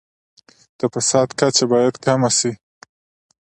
د 0.79 0.81
فساد 0.93 1.29
کچه 1.39 1.65
باید 1.71 1.95
کمه 2.05 2.29
شي. 2.37 2.51